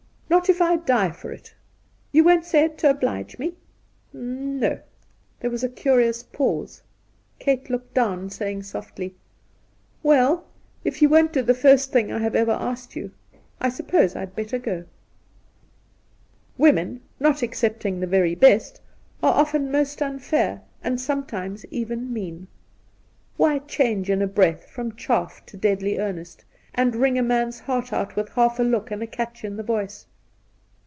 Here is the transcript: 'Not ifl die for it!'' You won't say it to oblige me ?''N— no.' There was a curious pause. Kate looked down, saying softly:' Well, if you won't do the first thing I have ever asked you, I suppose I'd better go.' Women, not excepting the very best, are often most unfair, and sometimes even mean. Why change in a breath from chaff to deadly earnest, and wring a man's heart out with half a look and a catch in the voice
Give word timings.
'Not 0.31 0.45
ifl 0.45 0.85
die 0.85 1.11
for 1.11 1.31
it!'' 1.33 1.53
You 2.13 2.23
won't 2.23 2.45
say 2.45 2.63
it 2.63 2.77
to 2.79 2.89
oblige 2.89 3.37
me 3.37 3.53
?''N— 4.13 4.61
no.' 4.61 4.79
There 5.41 5.49
was 5.51 5.61
a 5.61 5.67
curious 5.69 6.23
pause. 6.23 6.81
Kate 7.37 7.69
looked 7.69 7.93
down, 7.93 8.29
saying 8.29 8.63
softly:' 8.63 9.13
Well, 10.03 10.45
if 10.85 11.01
you 11.01 11.09
won't 11.09 11.33
do 11.33 11.41
the 11.41 11.53
first 11.53 11.91
thing 11.91 12.13
I 12.13 12.19
have 12.19 12.33
ever 12.33 12.53
asked 12.53 12.95
you, 12.95 13.11
I 13.59 13.67
suppose 13.67 14.15
I'd 14.15 14.33
better 14.33 14.57
go.' 14.57 14.85
Women, 16.57 17.01
not 17.19 17.43
excepting 17.43 17.99
the 17.99 18.07
very 18.07 18.33
best, 18.33 18.79
are 19.21 19.33
often 19.33 19.69
most 19.69 20.01
unfair, 20.01 20.61
and 20.81 20.99
sometimes 20.99 21.65
even 21.65 22.11
mean. 22.13 22.47
Why 23.35 23.59
change 23.59 24.09
in 24.09 24.21
a 24.21 24.27
breath 24.27 24.69
from 24.69 24.95
chaff 24.95 25.45
to 25.47 25.57
deadly 25.57 25.99
earnest, 25.99 26.45
and 26.73 26.95
wring 26.95 27.19
a 27.19 27.21
man's 27.21 27.59
heart 27.59 27.91
out 27.91 28.15
with 28.15 28.29
half 28.29 28.59
a 28.59 28.63
look 28.63 28.91
and 28.91 29.03
a 29.03 29.07
catch 29.07 29.43
in 29.43 29.57
the 29.57 29.61
voice 29.63 30.05